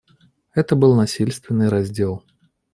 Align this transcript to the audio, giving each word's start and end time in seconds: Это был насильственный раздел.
Это 0.55 0.75
был 0.75 0.95
насильственный 0.95 1.69
раздел. 1.69 2.23